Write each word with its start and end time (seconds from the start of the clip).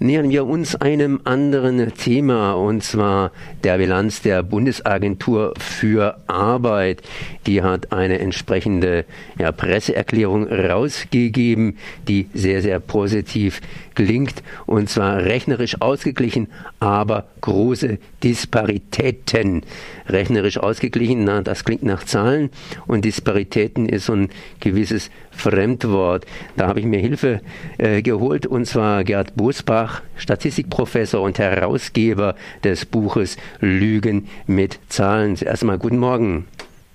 nähern 0.00 0.30
wir 0.30 0.46
uns 0.46 0.74
einem 0.74 1.20
anderen 1.24 1.94
Thema 1.94 2.54
und 2.54 2.82
zwar 2.82 3.30
der 3.62 3.78
Bilanz 3.78 4.22
der 4.22 4.42
Bundesagentur 4.42 5.54
für 5.58 6.16
Arbeit. 6.26 7.02
Die 7.46 7.62
hat 7.62 7.92
eine 7.92 8.18
entsprechende 8.18 9.04
ja, 9.38 9.52
Presseerklärung 9.52 10.48
rausgegeben, 10.48 11.78
die 12.08 12.28
sehr, 12.34 12.62
sehr 12.62 12.80
positiv 12.80 13.60
klingt 14.00 14.42
und 14.64 14.88
zwar 14.88 15.18
rechnerisch 15.18 15.82
ausgeglichen, 15.82 16.48
aber 16.78 17.26
große 17.42 17.98
Disparitäten. 18.22 19.62
Rechnerisch 20.08 20.56
ausgeglichen, 20.56 21.24
na, 21.24 21.42
das 21.42 21.64
klingt 21.64 21.82
nach 21.82 22.04
Zahlen 22.04 22.48
und 22.86 23.04
Disparitäten 23.04 23.90
ist 23.90 24.06
so 24.06 24.14
ein 24.14 24.30
gewisses 24.58 25.10
Fremdwort. 25.30 26.24
Da 26.56 26.66
habe 26.66 26.80
ich 26.80 26.86
mir 26.86 26.98
Hilfe 26.98 27.42
äh, 27.76 28.00
geholt 28.00 28.46
und 28.46 28.64
zwar 28.64 29.04
Gerd 29.04 29.36
Bosbach, 29.36 30.00
Statistikprofessor 30.16 31.20
und 31.20 31.38
Herausgeber 31.38 32.36
des 32.64 32.86
Buches 32.86 33.36
Lügen 33.60 34.28
mit 34.46 34.78
Zahlen. 34.88 35.36
Zuerst 35.36 35.62
mal 35.64 35.76
guten 35.76 35.98
Morgen. 35.98 36.46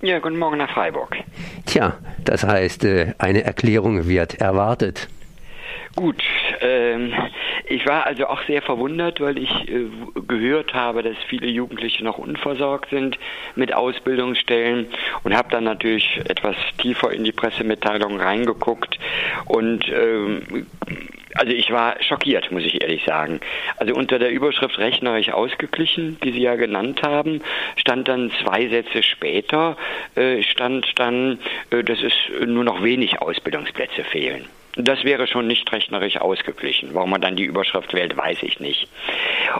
Ja, 0.02 0.18
guten 0.18 0.38
Morgen 0.38 0.58
nach 0.58 0.74
Freiburg. 0.74 1.16
Tja, 1.66 1.94
das 2.24 2.42
heißt, 2.42 2.84
äh, 2.84 3.14
eine 3.18 3.44
Erklärung 3.44 4.08
wird 4.08 4.40
erwartet. 4.40 5.08
Gut, 5.96 6.22
ähm, 6.60 7.14
ich 7.64 7.86
war 7.86 8.04
also 8.04 8.26
auch 8.26 8.42
sehr 8.42 8.60
verwundert, 8.60 9.18
weil 9.18 9.38
ich 9.38 9.50
äh, 9.66 9.86
gehört 10.28 10.74
habe, 10.74 11.02
dass 11.02 11.16
viele 11.26 11.46
Jugendliche 11.46 12.04
noch 12.04 12.18
unversorgt 12.18 12.90
sind 12.90 13.18
mit 13.54 13.72
Ausbildungsstellen 13.74 14.88
und 15.24 15.34
habe 15.34 15.48
dann 15.50 15.64
natürlich 15.64 16.20
etwas 16.28 16.54
tiefer 16.76 17.12
in 17.12 17.24
die 17.24 17.32
Pressemitteilung 17.32 18.20
reingeguckt 18.20 18.98
und 19.46 19.88
ähm, 19.88 20.66
also 21.34 21.52
ich 21.52 21.70
war 21.70 21.96
schockiert, 22.02 22.52
muss 22.52 22.64
ich 22.64 22.82
ehrlich 22.82 23.04
sagen. 23.04 23.40
Also 23.78 23.94
unter 23.94 24.18
der 24.18 24.30
Überschrift 24.30 24.78
rechnerisch 24.78 25.30
ausgeglichen, 25.30 26.18
die 26.22 26.32
Sie 26.32 26.42
ja 26.42 26.56
genannt 26.56 27.02
haben, 27.02 27.40
stand 27.76 28.08
dann 28.08 28.30
zwei 28.42 28.68
Sätze 28.68 29.02
später, 29.02 29.78
äh, 30.14 30.42
stand 30.42 30.92
dann, 30.96 31.38
äh, 31.70 31.82
dass 31.82 32.02
es 32.02 32.12
nur 32.46 32.64
noch 32.64 32.82
wenig 32.82 33.22
Ausbildungsplätze 33.22 34.04
fehlen. 34.04 34.44
Das 34.76 35.04
wäre 35.04 35.26
schon 35.26 35.46
nicht 35.46 35.72
rechnerisch 35.72 36.18
ausgeglichen. 36.18 36.90
Warum 36.92 37.10
man 37.10 37.22
dann 37.22 37.34
die 37.34 37.44
Überschrift 37.44 37.94
wählt, 37.94 38.14
weiß 38.14 38.42
ich 38.42 38.60
nicht. 38.60 38.88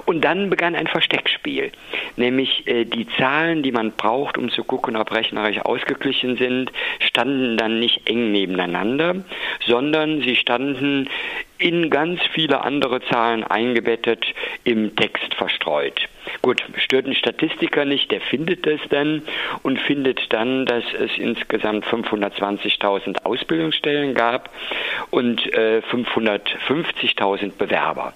Und 0.05 0.23
dann 0.23 0.50
begann 0.50 0.75
ein 0.75 0.86
Versteckspiel, 0.86 1.73
nämlich 2.17 2.67
äh, 2.67 2.84
die 2.84 3.06
Zahlen, 3.17 3.62
die 3.62 3.73
man 3.73 3.92
braucht, 3.92 4.36
um 4.36 4.50
zu 4.50 4.62
gucken, 4.62 4.95
ob 4.97 5.12
rechnerisch 5.12 5.58
ausgeglichen 5.61 6.36
sind, 6.36 6.70
standen 7.00 7.56
dann 7.56 7.81
nicht 7.81 8.06
eng 8.06 8.31
nebeneinander, 8.31 9.25
sondern 9.67 10.20
sie 10.20 10.36
standen 10.36 11.08
in 11.56 11.89
ganz 11.89 12.20
viele 12.34 12.61
andere 12.61 13.01
Zahlen 13.01 13.42
eingebettet, 13.42 14.27
im 14.64 14.97
Text 14.97 15.34
verstreut. 15.34 16.08
Gut, 16.47 16.62
stört 16.77 17.06
ein 17.06 17.14
Statistiker 17.16 17.84
nicht, 17.84 18.12
der 18.12 18.20
findet 18.20 18.69
es 18.69 18.80
dann 18.89 19.22
und 19.64 19.80
findet 19.80 20.33
dann, 20.33 20.64
dass 20.64 20.84
es 20.97 21.19
insgesamt 21.19 21.84
520.000 21.86 23.25
Ausbildungsstellen 23.25 24.14
gab 24.14 24.50
und 25.11 25.44
äh, 25.55 25.83
550.000 25.91 27.50
Bewerber 27.58 28.14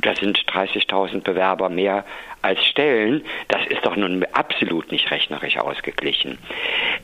da 0.00 0.14
sind 0.14 0.38
30.000 0.38 1.20
Bewerber 1.20 1.68
mehr 1.68 2.04
als 2.42 2.64
Stellen. 2.64 3.24
Das 3.48 3.64
ist 3.66 3.86
doch 3.86 3.96
nun 3.96 4.24
absolut 4.32 4.90
nicht 4.90 5.10
rechnerisch 5.10 5.56
ausgeglichen. 5.56 6.38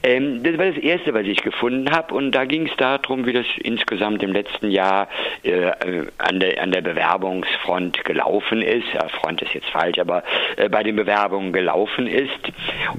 Ähm, 0.03 0.43
das 0.43 0.57
war 0.57 0.67
das 0.67 0.79
Erste, 0.79 1.13
was 1.15 1.27
ich 1.27 1.43
gefunden 1.43 1.91
habe. 1.91 2.15
Und 2.15 2.33
da 2.33 2.45
ging 2.45 2.67
es 2.67 2.77
darum, 2.77 3.27
wie 3.27 3.33
das 3.33 3.47
insgesamt 3.59 4.23
im 4.23 4.33
letzten 4.33 4.71
Jahr 4.71 5.09
äh, 5.43 5.71
an, 6.19 6.41
der, 6.41 6.63
an 6.63 6.73
der 6.73 6.81
Bewerbungsfront 6.81 8.05
gelaufen 8.05 8.63
ist. 8.63 8.87
Ja, 8.95 9.09
Front 9.09 9.43
ist 9.43 9.55
jetzt 9.55 9.69
falsch, 9.69 9.99
aber 9.99 10.23
äh, 10.57 10.69
bei 10.69 10.83
den 10.83 10.97
Bewerbungen 10.97 11.53
gelaufen 11.53 12.07
ist. 12.07 12.53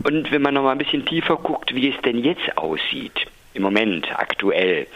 Und 0.03 0.31
wenn 0.31 0.41
man 0.41 0.53
noch 0.53 0.63
mal 0.63 0.73
ein 0.73 0.77
bisschen 0.77 1.05
tiefer 1.05 1.37
guckt, 1.37 1.73
wie 1.73 1.89
es 1.89 2.01
denn 2.01 2.23
jetzt 2.23 2.57
aussieht, 2.57 3.27
im 3.53 3.63
Moment 3.63 4.07
aktuell, 4.17 4.87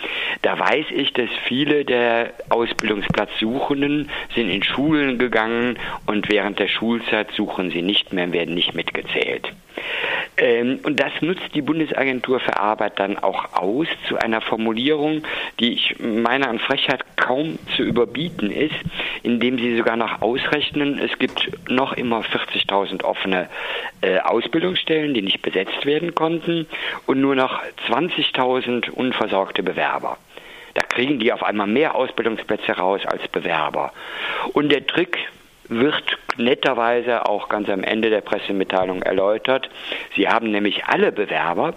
da 0.41 0.57
weiß 0.57 0.85
ich, 0.91 1.11
dass 1.11 1.29
viele 1.45 1.83
der 1.83 2.31
Ausbildungsplatzsuchenden 2.49 4.09
sind 4.33 4.49
in 4.49 4.63
Schulen 4.63 5.17
gegangen 5.17 5.77
und 6.05 6.29
während 6.29 6.59
der 6.59 6.69
Schulzeit 6.69 7.31
suchen 7.31 7.71
sie 7.71 7.81
nicht 7.81 8.13
mehr, 8.13 8.31
werden 8.31 8.55
nicht 8.55 8.73
mitgezählt. 8.73 9.51
Ähm, 10.37 10.79
und 10.83 10.99
das 10.99 11.11
nutzt 11.21 11.53
die 11.53 11.61
Bundesagentur 11.61 12.39
für 12.39 12.57
Arbeit 12.57 12.99
dann 12.99 13.17
auch 13.17 13.53
aus 13.53 13.87
zu 14.07 14.17
einer 14.17 14.41
Formulierung, 14.41 15.23
die 15.59 15.73
ich 15.73 15.95
meiner 15.99 16.49
an 16.49 16.59
Frechheit 16.59 17.03
kaum 17.15 17.57
zu 17.75 17.83
überbieten 17.83 18.51
ist, 18.51 18.75
indem 19.23 19.57
sie 19.57 19.77
sogar 19.77 19.95
noch 19.95 20.21
ausrechnen, 20.21 20.99
es 20.99 21.17
gibt 21.19 21.51
noch 21.69 21.93
immer 21.93 22.21
40.000 22.21 23.03
offene 23.03 23.49
äh, 24.01 24.19
Ausbildungsstellen, 24.19 25.13
die 25.13 25.21
nicht 25.21 25.41
besetzt 25.41 25.85
werden 25.85 26.13
konnten 26.15 26.67
und 27.05 27.21
nur 27.21 27.35
noch 27.35 27.61
20.000 27.87 28.89
unversorgte 28.89 29.63
Bewerber. 29.63 30.17
Da 30.73 30.81
kriegen 30.81 31.19
die 31.19 31.31
auf 31.31 31.43
einmal 31.43 31.67
mehr 31.67 31.95
Ausbildungsplätze 31.95 32.73
raus 32.73 33.01
als 33.05 33.25
Bewerber. 33.29 33.93
Und 34.51 34.71
der 34.73 34.85
Trick 34.85 35.17
wird 35.69 36.17
netterweise 36.37 37.27
auch 37.27 37.49
ganz 37.49 37.69
am 37.69 37.83
Ende 37.83 38.09
der 38.09 38.21
Pressemitteilung 38.21 39.01
erläutert. 39.01 39.69
Sie 40.15 40.27
haben 40.27 40.51
nämlich 40.51 40.85
alle 40.85 41.11
Bewerber, 41.11 41.73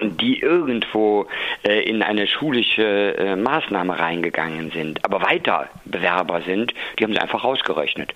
die 0.00 0.40
irgendwo 0.40 1.26
äh, 1.66 1.82
in 1.88 2.02
eine 2.02 2.26
schulische 2.26 3.16
äh, 3.16 3.36
Maßnahme 3.36 3.98
reingegangen 3.98 4.70
sind, 4.72 5.04
aber 5.04 5.22
weiter 5.22 5.68
Bewerber 5.84 6.42
sind, 6.42 6.74
die 6.98 7.04
haben 7.04 7.12
sie 7.12 7.20
einfach 7.20 7.44
rausgerechnet. 7.44 8.12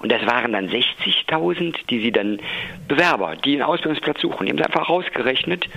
Und 0.00 0.12
das 0.12 0.24
waren 0.26 0.52
dann 0.52 0.68
60.000, 0.68 1.86
die 1.88 2.00
sie 2.00 2.12
dann 2.12 2.40
Bewerber, 2.88 3.36
die 3.36 3.54
einen 3.54 3.62
Ausbildungsplatz 3.62 4.20
suchen, 4.20 4.46
die 4.46 4.52
haben 4.52 4.58
sie 4.58 4.64
einfach 4.64 4.88
rausgerechnet 4.88 5.68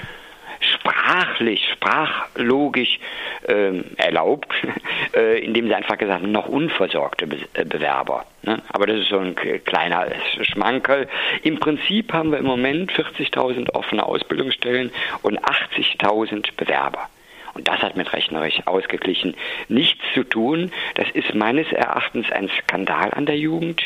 sprachlich, 0.83 1.69
sprachlogisch 1.71 2.99
ähm, 3.47 3.85
erlaubt, 3.97 4.53
äh, 5.15 5.39
indem 5.39 5.67
sie 5.67 5.75
einfach 5.75 5.97
gesagt 5.97 6.21
haben, 6.21 6.31
noch 6.31 6.47
unversorgte 6.47 7.27
Be 7.27 7.37
äh, 7.53 7.65
Bewerber. 7.65 8.25
Ne? 8.43 8.61
Aber 8.69 8.87
das 8.87 8.99
ist 8.99 9.09
so 9.09 9.19
ein 9.19 9.35
kleiner 9.35 10.07
Schmankerl. 10.41 11.07
Im 11.43 11.59
Prinzip 11.59 12.11
haben 12.11 12.31
wir 12.31 12.39
im 12.39 12.45
Moment 12.45 12.91
40.000 12.91 13.71
offene 13.71 14.05
Ausbildungsstellen 14.05 14.91
und 15.21 15.39
80.000 15.39 16.49
Bewerber. 16.57 17.09
Und 17.53 17.67
das 17.67 17.79
hat 17.81 17.95
mit 17.95 18.11
rechnerisch 18.13 18.61
ausgeglichen 18.65 19.35
nichts 19.67 20.01
zu 20.13 20.23
tun. 20.23 20.71
Das 20.95 21.07
ist 21.13 21.35
meines 21.35 21.71
Erachtens 21.71 22.31
ein 22.31 22.49
Skandal 22.49 23.11
an 23.11 23.25
der 23.25 23.37
Jugend. 23.37 23.81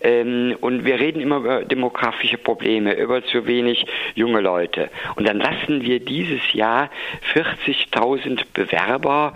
Ähm, 0.00 0.56
und 0.60 0.84
wir 0.84 0.98
reden 0.98 1.20
immer 1.20 1.36
über 1.36 1.64
demografische 1.64 2.38
Probleme, 2.38 2.94
über 2.94 3.22
zu 3.24 3.46
wenig 3.46 3.86
junge 4.14 4.40
Leute. 4.40 4.90
Und 5.16 5.28
dann 5.28 5.38
lassen 5.38 5.82
wir 5.82 6.00
dieses 6.00 6.52
Jahr 6.54 6.90
40.000 7.34 8.44
Bewerber 8.54 9.34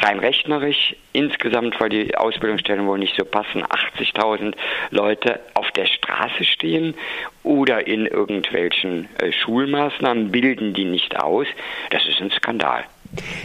rein 0.00 0.18
rechnerisch 0.18 0.96
insgesamt, 1.12 1.80
weil 1.80 1.88
die 1.88 2.16
Ausbildungsstellen 2.16 2.86
wohl 2.86 2.98
nicht 2.98 3.16
so 3.16 3.24
passen, 3.24 3.62
80.000 3.62 4.54
Leute 4.90 5.40
auf 5.54 5.70
der 5.72 5.86
Straße 5.86 6.44
stehen 6.44 6.94
oder 7.42 7.86
in 7.86 8.06
irgendwelchen 8.06 9.08
äh, 9.18 9.32
Schulmaßnahmen 9.32 10.30
bilden 10.30 10.74
die 10.74 10.84
nicht 10.84 11.16
aus. 11.20 11.46
Das 11.90 12.06
ist 12.06 12.20
ein 12.20 12.30
Skandal. 12.30 12.84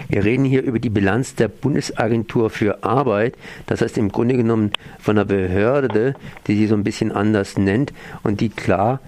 Wir 0.08 0.24
reden 0.24 0.46
hier 0.46 0.64
über 0.64 0.80
die 0.80 0.90
Bilanz 0.90 1.36
der 1.36 1.48
Bundesagentur 1.48 2.50
für 2.50 2.84
Arbeit. 2.84 3.36
Das 3.68 3.82
heißt 3.82 3.98
im 3.98 4.12
Grunde 4.12 4.36
genommen 4.36 4.72
von 5.00 5.18
einer 5.18 5.26
Behörde, 5.26 6.16
die 6.48 6.56
sie 6.56 6.68
so 6.68 6.76
ein 6.76 6.84
bisschen 6.84 7.12
anders 7.12 7.58
nennt 7.58 7.94
und 8.24 8.42
die 8.42 8.50
klar, 8.50 9.00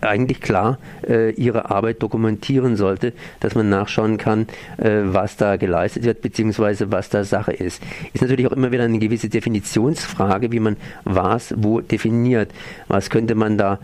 eigentlich 0.00 0.40
klar 0.40 0.78
äh, 1.06 1.30
ihre 1.32 1.70
Arbeit 1.70 2.02
dokumentieren 2.02 2.76
sollte, 2.76 3.12
dass 3.40 3.54
man 3.54 3.68
nachschauen 3.68 4.18
kann, 4.18 4.48
äh, 4.78 5.00
was 5.04 5.36
da 5.36 5.56
geleistet 5.56 6.04
wird, 6.04 6.22
beziehungsweise 6.22 6.57
was 6.58 7.08
da 7.08 7.24
Sache 7.24 7.52
ist. 7.52 7.82
Ist 8.12 8.22
natürlich 8.22 8.46
auch 8.46 8.52
immer 8.52 8.72
wieder 8.72 8.84
eine 8.84 8.98
gewisse 8.98 9.28
Definitionsfrage, 9.28 10.52
wie 10.52 10.60
man 10.60 10.76
was 11.04 11.54
wo 11.56 11.80
definiert. 11.80 12.50
Was 12.88 13.10
könnte 13.10 13.34
man 13.34 13.58
da 13.58 13.78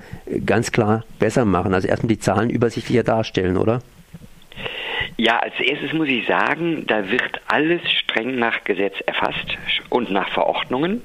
ganz 0.44 0.72
klar 0.72 1.04
besser 1.18 1.44
machen? 1.44 1.74
Also 1.74 1.88
erstmal 1.88 2.08
die 2.08 2.18
Zahlen 2.18 2.50
übersichtlicher 2.50 3.02
darstellen, 3.02 3.56
oder? 3.56 3.80
Ja, 5.16 5.38
als 5.38 5.58
erstes 5.60 5.92
muss 5.92 6.08
ich 6.08 6.26
sagen, 6.26 6.86
da 6.86 7.10
wird 7.10 7.40
alles 7.48 7.80
streng 7.90 8.38
nach 8.38 8.64
Gesetz 8.64 8.94
erfasst 9.06 9.56
und 9.90 10.10
nach 10.10 10.28
Verordnungen. 10.30 11.02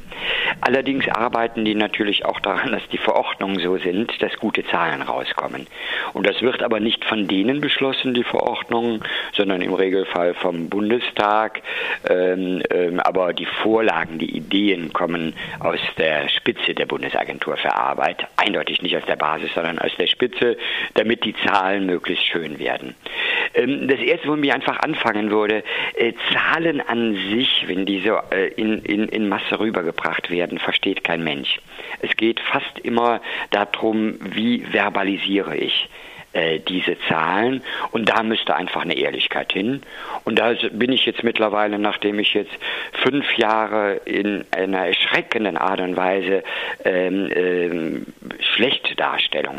Allerdings 0.62 1.08
arbeiten 1.08 1.66
die 1.66 1.76
natürlich 1.76 2.26
auch 2.26 2.40
daran, 2.40 2.72
dass 2.72 2.88
die 2.90 2.98
Verordnungen 2.98 3.60
so 3.60 3.78
sind, 3.78 4.22
dass 4.22 4.38
gute 4.38 4.66
Zahlen 4.66 5.02
rauskommen. 5.02 5.68
Und 6.14 6.28
das 6.28 6.42
wird 6.42 6.64
aber 6.64 6.80
nicht 6.80 7.06
von 7.06 7.28
denen 7.28 7.62
beschlossen, 7.62 8.14
die 8.14 8.24
Verordnungen, 8.24 9.04
sondern 9.34 9.62
im 9.62 9.74
Regelfall 9.74 10.34
vom 10.34 10.70
Bundestag. 10.70 11.62
Ähm, 12.10 12.64
ähm, 12.72 13.00
aber 13.00 13.34
die 13.34 13.46
Vorlagen, 13.46 14.18
die 14.18 14.36
Ideen 14.36 14.94
kommen 14.94 15.34
aus 15.60 15.80
der 15.98 16.30
Spitze 16.30 16.74
der 16.74 16.86
Bundesagentur 16.86 17.58
für 17.58 17.76
Arbeit, 17.76 18.28
eindeutig 18.38 18.82
nicht 18.82 18.98
aus 18.98 19.06
der 19.06 19.16
Basis, 19.16 19.54
sondern 19.54 19.80
aus 19.80 19.92
der 19.98 20.08
Spitze, 20.08 20.58
damit 20.96 21.24
die 21.26 21.36
Zahlen 21.46 21.86
möglichst 21.86 22.26
schön 22.26 22.60
werden. 22.60 22.96
Ähm, 23.54 23.88
das 23.90 24.00
erste, 24.00 24.28
wo 24.28 24.36
ich 24.36 24.54
einfach 24.54 24.80
anfangen 24.80 25.32
würde, 25.32 25.64
äh, 25.96 26.14
Zahlen 26.32 26.82
an 26.82 27.16
sich, 27.32 27.66
wenn 27.68 27.86
die 27.86 28.02
so 28.02 28.18
äh, 28.32 28.48
in, 28.56 28.84
in, 28.84 29.08
in 29.10 29.30
Masse 29.30 29.60
rübergebracht 29.60 30.30
werden, 30.30 30.60
versteht 30.60 31.04
kein 31.04 31.24
Mensch. 31.24 31.60
Es 32.02 32.16
geht 32.16 32.40
fast 32.40 32.80
immer 32.80 33.22
darum, 33.52 34.18
wie 34.22 34.66
verbalisiere 34.72 35.58
ich 35.58 35.90
äh, 36.34 36.60
diese 36.60 36.98
Zahlen 37.08 37.64
und 37.92 38.08
da 38.10 38.24
müsste 38.24 38.56
einfach 38.56 38.84
eine 38.84 38.96
Ehrlichkeit 38.96 39.52
hin. 39.52 39.82
Und 40.26 40.38
da 40.38 40.54
bin 40.72 40.92
ich 40.92 41.06
jetzt 41.06 41.24
mittlerweile, 41.24 41.80
nachdem 41.80 42.20
ich 42.20 42.34
jetzt 42.34 42.52
fünf 43.04 43.38
Jahre 43.38 44.02
in 44.06 44.46
einer 44.52 44.86
erschreckenden 44.86 45.58
Art 45.58 45.82
und 45.82 45.98
Weise 45.98 46.44
ähm, 46.86 47.30
ähm, 47.34 48.06
schlechte 48.42 48.96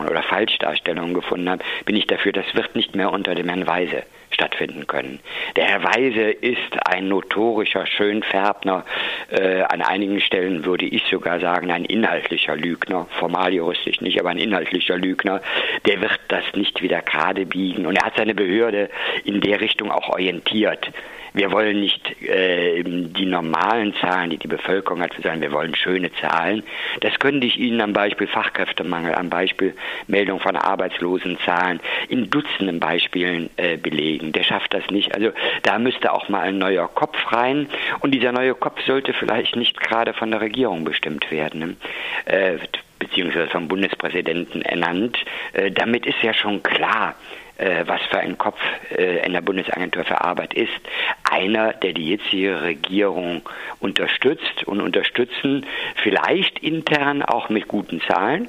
oder 0.09 0.23
Falschdarstellungen 0.23 1.15
gefunden 1.15 1.49
habe, 1.49 1.65
bin 1.87 1.97
ich 1.97 2.07
dafür, 2.07 2.33
das 2.33 2.45
wird 2.55 2.77
nicht 2.77 2.95
mehr 2.95 3.13
unter 3.13 3.35
dem 3.35 3.49
Herrn 3.49 3.67
Weise 3.67 4.05
stattfinden 4.41 4.87
können. 4.87 5.21
Der 5.57 5.65
Herr 5.65 5.85
Weise 5.85 6.31
ist 6.31 6.87
ein 6.87 7.09
notorischer 7.09 7.87
Schönfärbner. 7.87 8.85
Äh, 9.31 9.63
an 9.63 9.83
einigen 9.83 10.21
Stellen 10.21 10.65
würde 10.65 10.87
ich 10.87 11.05
sogar 11.11 11.41
sagen, 11.41 11.71
ein 11.71 11.85
inhaltlicher 11.85 12.57
Lügner. 12.57 13.07
Formal 13.19 13.53
juristisch 13.53 14.01
nicht, 14.01 14.19
aber 14.19 14.31
ein 14.31 14.39
inhaltlicher 14.39 14.97
Lügner. 14.97 15.43
Der 15.87 16.01
wird 16.01 16.19
das 16.29 16.45
nicht 16.55 16.81
wieder 16.81 17.03
gerade 17.03 17.45
biegen. 17.45 17.85
Und 17.85 17.97
er 17.97 18.07
hat 18.07 18.17
seine 18.17 18.35
Behörde 18.35 18.89
in 19.25 19.43
der 19.43 19.61
Richtung 19.61 19.91
auch 19.91 20.09
orientiert. 20.09 20.91
Wir 21.33 21.53
wollen 21.53 21.81
nicht 21.81 22.21
äh, 22.23 22.83
die 22.83 23.27
normalen 23.27 23.95
Zahlen, 23.95 24.31
die 24.31 24.39
die 24.39 24.49
Bevölkerung 24.49 25.03
hat, 25.03 25.13
sondern 25.15 25.41
wir 25.41 25.53
wollen 25.53 25.75
schöne 25.75 26.13
Zahlen. 26.15 26.63
Das 27.01 27.19
könnte 27.19 27.47
ich 27.47 27.59
Ihnen 27.59 27.81
am 27.81 27.93
Beispiel 27.93 28.27
Fachkräftemangel, 28.27 29.15
am 29.15 29.31
Beispiel 29.31 29.75
Meldung 30.07 30.41
von 30.41 30.57
Arbeitslosenzahlen 30.57 31.81
in 32.09 32.31
Dutzenden 32.31 32.81
Beispielen 32.81 33.51
äh, 33.57 33.77
belegen. 33.77 34.33
Der 34.33 34.43
schafft 34.43 34.75
das 34.75 34.89
nicht. 34.91 35.15
Also 35.15 35.31
da 35.63 35.79
müsste 35.79 36.13
auch 36.13 36.29
mal 36.29 36.43
ein 36.43 36.59
neuer 36.59 36.89
Kopf 36.89 37.33
rein. 37.33 37.69
Und 38.01 38.13
dieser 38.13 38.33
neue 38.33 38.55
Kopf 38.55 38.81
sollte 38.87 39.13
vielleicht 39.13 39.57
nicht 39.57 39.81
gerade 39.81 40.13
von 40.13 40.31
der 40.31 40.41
Regierung 40.41 40.85
bestimmt 40.85 41.31
werden. 41.31 41.61
Ne? 41.61 41.77
Äh, 42.25 42.59
beziehungsweise 43.01 43.49
vom 43.49 43.67
Bundespräsidenten 43.67 44.63
ernannt. 44.63 45.19
Äh, 45.55 45.73
damit 45.73 46.07
ist 46.07 46.23
ja 46.23 46.33
schon 46.33 46.63
klar, 46.63 47.17
äh, 47.57 47.85
was 47.87 48.01
für 48.03 48.21
ein 48.21 48.39
Kopf 48.39 48.61
äh, 48.97 49.27
in 49.27 49.33
der 49.33 49.41
Bundesagentur 49.41 50.05
für 50.05 50.21
Arbeit 50.21 50.55
ist. 50.55 50.81
Einer, 51.29 51.73
der 51.73 51.93
die 51.93 52.11
jetzige 52.11 52.63
Regierung 52.63 53.43
unterstützt 53.81 54.65
und 54.65 54.81
unterstützen, 54.81 55.67
vielleicht 55.97 56.61
intern 56.61 57.23
auch 57.23 57.49
mit 57.49 57.67
guten 57.67 58.01
Zahlen, 58.03 58.49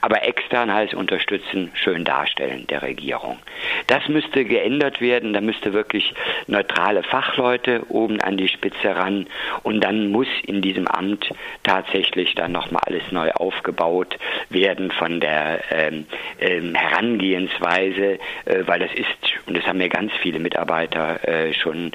aber 0.00 0.22
extern 0.24 0.72
heißt 0.72 0.94
unterstützen, 0.94 1.70
schön 1.74 2.04
darstellen 2.04 2.66
der 2.68 2.82
Regierung. 2.82 3.38
Das 3.86 4.08
müsste 4.08 4.44
geändert 4.44 5.00
werden, 5.00 5.32
da 5.32 5.40
müsste 5.40 5.72
wirklich 5.72 6.14
neutrale 6.46 7.02
Fachleute 7.02 7.82
oben 7.88 8.20
an 8.20 8.36
die 8.36 8.48
Spitze 8.48 8.96
ran 8.96 9.26
und 9.62 9.82
dann 9.82 10.10
muss 10.10 10.28
in 10.46 10.62
diesem 10.62 10.86
Amt 10.88 11.30
tatsächlich 11.62 12.34
dann 12.34 12.52
nochmal 12.52 12.82
alles 12.86 13.10
neu 13.12 13.30
aufgebaut 13.32 14.16
werden 14.50 14.90
von 14.90 15.20
der 15.20 15.60
ähm, 15.70 16.06
ähm, 16.40 16.74
Herangehensweise, 16.74 18.18
äh, 18.44 18.66
weil 18.66 18.80
das 18.80 18.92
ist, 18.94 19.46
und 19.46 19.56
das 19.56 19.66
haben 19.66 19.78
mir 19.78 19.88
ganz 19.88 20.12
viele 20.22 20.38
Mitarbeiter 20.38 21.26
äh, 21.26 21.52
schon 21.54 21.92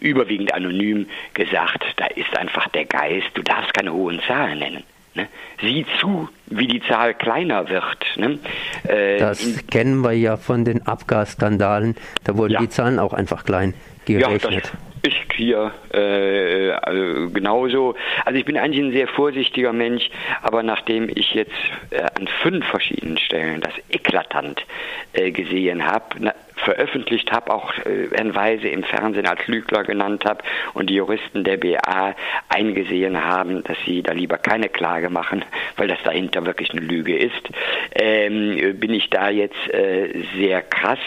überwiegend 0.00 0.52
anonym 0.52 1.06
gesagt, 1.32 1.84
da 1.96 2.06
ist 2.06 2.36
einfach 2.36 2.68
der 2.68 2.84
Geist, 2.84 3.28
du 3.34 3.42
darfst 3.42 3.74
keine 3.74 3.92
hohen 3.92 4.20
Zahlen 4.26 4.58
nennen. 4.58 4.84
Ne? 5.14 5.28
Sieh 5.60 5.86
zu, 6.00 6.28
wie 6.46 6.66
die 6.66 6.80
Zahl 6.82 7.14
kleiner 7.14 7.68
wird. 7.68 8.04
Ne? 8.16 8.38
Äh, 8.86 9.18
das 9.18 9.66
kennen 9.66 10.02
wir 10.02 10.12
ja 10.12 10.36
von 10.36 10.64
den 10.64 10.86
Abgasskandalen. 10.86 11.96
Da 12.24 12.36
wurden 12.36 12.54
ja. 12.54 12.60
die 12.60 12.68
Zahlen 12.68 12.98
auch 12.98 13.12
einfach 13.12 13.44
klein 13.44 13.74
gerechnet. 14.04 14.72
Ja, 14.72 15.08
ist 15.08 15.32
hier 15.34 15.72
äh, 15.92 16.70
also 16.70 17.30
genauso. 17.30 17.94
Also 18.24 18.38
ich 18.38 18.44
bin 18.44 18.56
eigentlich 18.56 18.84
ein 18.84 18.92
sehr 18.92 19.08
vorsichtiger 19.08 19.72
Mensch, 19.72 20.10
aber 20.42 20.62
nachdem 20.62 21.10
ich 21.14 21.34
jetzt 21.34 21.52
äh, 21.90 22.02
an 22.02 22.26
fünf 22.42 22.66
verschiedenen 22.66 23.18
Stellen 23.18 23.60
das 23.60 23.74
eklatant 23.90 24.64
äh, 25.12 25.30
gesehen 25.30 25.86
habe, 25.86 26.32
veröffentlicht 26.64 27.30
habe, 27.32 27.52
auch 27.52 27.72
äh, 27.78 28.08
Herrn 28.12 28.34
Weise 28.34 28.68
im 28.68 28.82
Fernsehen 28.84 29.26
als 29.26 29.46
Lügner 29.46 29.84
genannt 29.84 30.24
habe 30.24 30.42
und 30.72 30.90
die 30.90 30.94
Juristen 30.94 31.44
der 31.44 31.56
BA 31.56 32.14
eingesehen 32.48 33.24
haben, 33.24 33.62
dass 33.64 33.76
sie 33.84 34.02
da 34.02 34.12
lieber 34.12 34.38
keine 34.38 34.68
Klage 34.68 35.10
machen, 35.10 35.44
weil 35.76 35.88
das 35.88 35.98
dahinter 36.04 36.44
wirklich 36.46 36.70
eine 36.70 36.80
Lüge 36.80 37.16
ist, 37.16 37.48
ähm, 37.94 38.78
bin 38.78 38.92
ich 38.92 39.10
da 39.10 39.30
jetzt 39.30 39.72
äh, 39.72 40.24
sehr 40.36 40.62
krass. 40.62 40.98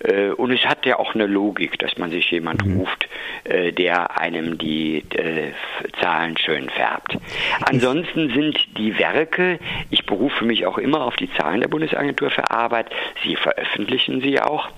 Äh, 0.00 0.30
und 0.30 0.52
es 0.52 0.64
hat 0.64 0.86
ja 0.86 0.98
auch 0.98 1.14
eine 1.14 1.26
Logik, 1.26 1.78
dass 1.78 1.96
man 1.98 2.10
sich 2.10 2.30
jemand 2.30 2.64
mhm. 2.64 2.78
ruft, 2.78 3.08
äh, 3.44 3.72
der 3.72 4.18
einem 4.18 4.58
die 4.58 5.04
äh, 5.14 5.52
Zahlen 6.00 6.36
schön 6.36 6.68
färbt. 6.68 7.16
Ansonsten 7.62 8.30
sind 8.30 8.58
die 8.76 8.98
Werke, 8.98 9.58
ich 9.90 10.06
berufe 10.06 10.44
mich 10.44 10.66
auch 10.66 10.78
immer 10.78 11.02
auf 11.02 11.16
die 11.16 11.32
Zahlen 11.34 11.60
der 11.60 11.68
Bundesagentur 11.68 12.30
für 12.30 12.50
Arbeit, 12.50 12.86
sie 13.24 13.36
veröffentlichen 13.36 14.20
sie 14.20 14.40
auch. 14.40 14.68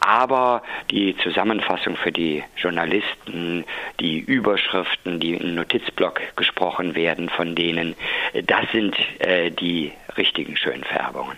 Aber 0.00 0.62
die 0.90 1.16
Zusammenfassung 1.22 1.96
für 1.96 2.12
die 2.12 2.42
Journalisten, 2.56 3.64
die 4.00 4.18
Überschriften, 4.18 5.20
die 5.20 5.34
im 5.34 5.54
Notizblock 5.54 6.20
gesprochen 6.36 6.94
werden 6.94 7.28
von 7.30 7.54
denen, 7.54 7.94
das 8.46 8.70
sind 8.72 8.96
äh, 9.20 9.50
die 9.50 9.92
richtigen 10.16 10.56
Schönfärbungen. 10.56 11.36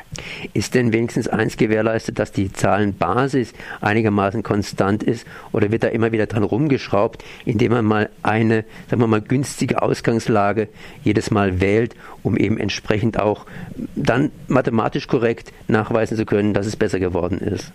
Ist 0.53 0.75
denn 0.75 0.93
wenigstens 0.93 1.29
eins 1.29 1.57
gewährleistet, 1.57 2.19
dass 2.19 2.33
die 2.33 2.53
Zahlenbasis 2.53 3.55
einigermaßen 3.81 4.43
konstant 4.43 5.03
ist 5.03 5.27
oder 5.53 5.71
wird 5.71 5.85
da 5.85 5.89
immer 5.89 6.13
wieder 6.13 6.27
dran 6.27 6.43
rumgeschraubt, 6.43 7.25
indem 7.45 7.73
man 7.73 7.85
mal 7.85 8.11
eine, 8.23 8.65
sagen 8.89 9.03
wir 9.03 9.07
mal, 9.07 9.21
günstige 9.21 9.83
Ausgangslage 9.83 10.69
jedes 11.03 11.31
Mal 11.31 11.61
wählt, 11.61 11.95
um 12.23 12.37
eben 12.37 12.59
entsprechend 12.59 13.19
auch 13.19 13.47
dann 13.95 14.31
mathematisch 14.49 15.07
korrekt 15.07 15.53
nachweisen 15.69 16.17
zu 16.17 16.27
können, 16.27 16.55
dass 16.55 16.67
es 16.67 16.77
besser 16.77 16.99
geworden 16.99 17.39
ist? 17.39 17.73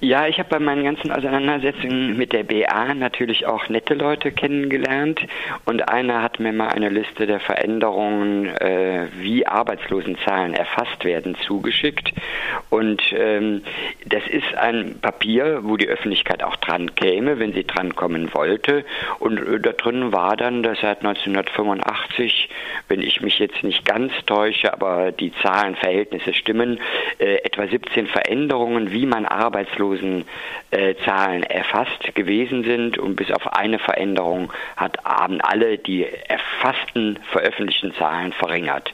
Ja, 0.00 0.26
ich 0.26 0.38
habe 0.38 0.50
bei 0.50 0.58
meinen 0.58 0.84
ganzen 0.84 1.10
Auseinandersetzungen 1.10 2.16
mit 2.16 2.32
der 2.32 2.44
BA 2.44 2.94
natürlich 2.94 3.46
auch 3.46 3.68
nette 3.68 3.94
Leute 3.94 4.30
kennengelernt. 4.30 5.20
Und 5.64 5.88
einer 5.88 6.22
hat 6.22 6.38
mir 6.40 6.52
mal 6.52 6.68
eine 6.68 6.88
Liste 6.88 7.26
der 7.26 7.40
Veränderungen, 7.40 8.46
äh, 8.56 9.06
wie 9.18 9.46
Arbeitslosenzahlen 9.46 10.54
erfasst 10.54 11.04
werden, 11.04 11.36
zugeschickt. 11.46 12.12
Und 12.70 13.02
ähm, 13.12 13.62
das 14.06 14.26
ist 14.28 14.54
ein 14.54 14.98
Papier, 15.00 15.60
wo 15.62 15.76
die 15.76 15.88
Öffentlichkeit 15.88 16.42
auch 16.42 16.56
dran 16.56 16.94
käme, 16.94 17.38
wenn 17.38 17.52
sie 17.52 17.66
dran 17.66 17.96
kommen 17.96 18.32
wollte. 18.34 18.84
Und 19.18 19.38
äh, 19.38 19.60
da 19.60 19.72
drin 19.72 20.12
war 20.12 20.36
dann, 20.36 20.62
dass 20.62 20.80
seit 20.80 20.98
1985, 20.98 22.48
wenn 22.88 23.02
ich 23.02 23.20
mich 23.20 23.38
jetzt 23.38 23.62
nicht 23.62 23.84
ganz 23.84 24.12
täusche, 24.26 24.72
aber 24.72 25.12
die 25.12 25.32
Zahlenverhältnisse 25.42 26.34
stimmen, 26.34 26.80
äh, 27.18 27.36
etwa 27.44 27.66
17 27.66 28.06
Veränderungen, 28.08 28.92
wie 28.92 29.06
man 29.06 29.24
Arbeitslosenzahlen 29.26 29.75
erfasst 31.42 32.14
gewesen 32.14 32.64
sind 32.64 32.98
und 32.98 33.16
bis 33.16 33.30
auf 33.30 33.52
eine 33.54 33.78
Veränderung 33.78 34.52
hat, 34.76 34.98
haben 35.04 35.40
alle 35.40 35.78
die 35.78 36.04
erfassten 36.04 37.18
veröffentlichten 37.30 37.94
Zahlen 37.94 38.32
verringert. 38.32 38.92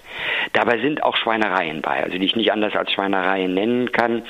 Dabei 0.53 0.79
sind 0.79 1.03
auch 1.03 1.17
Schweinereien 1.17 1.83
bei, 1.83 2.03
also 2.03 2.19
die 2.19 2.25
ich 2.25 2.37
nicht 2.37 2.53
anders 2.53 2.75
als 2.77 2.93
Schweinereien 2.93 3.55
nennen 3.55 3.93
kann. 3.93 4.23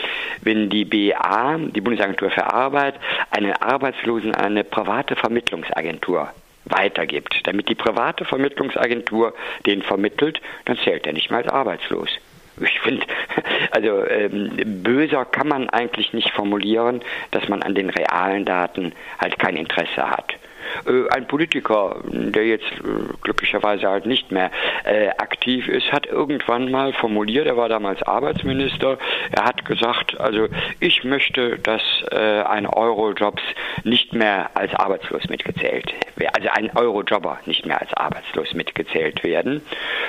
Wenn 0.43 0.71
die 0.71 0.85
BA, 0.85 1.59
die 1.59 1.81
Bundesagentur 1.81 2.31
für 2.31 2.53
Arbeit, 2.53 2.95
einen 3.31 3.53
Arbeitslosen 3.53 4.35
an 4.35 4.45
eine 4.45 4.65
private 4.65 5.17
Vermittlungsagentur 5.17 6.31
weitergibt, 6.65 7.41
damit 7.45 7.69
die 7.69 7.75
private 7.75 8.25
Vermittlungsagentur 8.25 9.35
den 9.67 9.83
vermittelt, 9.83 10.41
dann 10.65 10.79
zählt 10.79 11.07
er 11.07 11.13
nicht 11.13 11.31
mehr 11.31 11.41
als 11.41 11.49
arbeitslos 11.49 12.11
ich 12.65 12.81
finde, 12.81 13.07
also 13.71 14.07
ähm, 14.07 14.83
böser 14.83 15.25
kann 15.25 15.49
man 15.49 15.71
eigentlich 15.71 16.13
nicht 16.13 16.31
formulieren, 16.31 17.01
dass 17.31 17.49
man 17.49 17.63
an 17.63 17.75
den 17.75 17.91
realen 17.91 18.45
Daten 18.45 18.93
halt 19.21 19.39
kein 19.39 19.57
Interesse 19.57 20.09
hat. 20.09 20.35
Äh, 20.87 21.09
ein 21.11 21.27
Politiker, 21.27 21.97
der 22.05 22.47
jetzt 22.47 22.71
äh, 22.73 23.13
glücklicherweise 23.23 23.89
halt 23.89 24.07
nicht 24.07 24.31
mehr 24.31 24.51
äh, 24.85 25.09
aktiv 25.09 25.69
ist, 25.69 25.93
hat 25.93 26.07
irgendwann 26.07 26.71
mal 26.71 26.93
formuliert, 26.93 27.47
er 27.47 27.57
war 27.57 27.69
damals 27.69 28.03
Arbeitsminister, 28.03 28.99
er 29.31 29.45
hat 29.45 29.65
gesagt, 29.65 30.19
also 30.21 30.49
ich 30.81 31.05
möchte, 31.05 31.59
dass 31.59 31.83
ein 32.11 32.67
Eurojobs 32.67 33.43
nicht 33.85 34.13
mehr 34.13 34.51
als 34.55 34.75
arbeitslos 34.75 35.29
mitgezählt, 35.29 35.93
also 36.33 36.49
ein 36.51 36.75
Eurojobber 36.77 37.39
nicht 37.47 37.67
mehr 37.67 37.81
als 37.81 37.93
arbeitslos 37.95 38.53
mitgezählt 38.55 39.23
werden. 39.25 39.63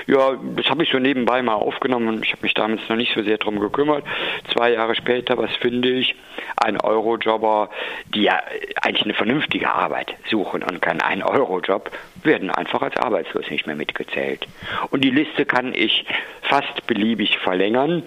Ja, 0.08 0.38
das 0.56 0.68
habe 0.68 0.84
ich 0.84 0.92
so 0.92 1.00
nebenbei 1.00 1.42
mal 1.42 1.56
aufgenommen. 1.56 2.22
Ich 2.24 2.32
habe 2.32 2.42
mich 2.44 2.54
damals 2.54 2.82
noch 2.90 2.96
nicht 2.96 3.14
so 3.14 3.24
sehr 3.24 3.38
darum 3.38 3.60
gekümmert. 3.60 4.04
Zwei 4.52 4.74
Jahre 4.74 4.96
später, 4.96 5.38
was 5.38 5.52
finde 5.56 5.90
ich? 5.90 6.16
Ein 6.58 6.80
Eurojobber, 6.80 7.70
die 8.14 8.24
ja 8.24 8.42
eigentlich 8.82 9.04
eine 9.04 9.14
vernünftige 9.14 9.72
Arbeit 9.72 10.16
suchen 10.30 10.53
und 10.54 10.82
keinen 10.82 11.02
ein 11.02 11.24
Eurojob, 11.24 11.92
werden 12.24 12.52
einfach 12.52 12.82
als 12.82 12.98
arbeitslos 12.98 13.50
nicht 13.50 13.66
mehr 13.66 13.76
mitgezählt. 13.76 14.48
Und 14.92 15.04
die 15.04 15.10
Liste 15.10 15.46
kann 15.46 15.74
ich 15.74 16.06
fast 16.42 16.86
beliebig 16.88 17.40
verlängern. 17.40 18.04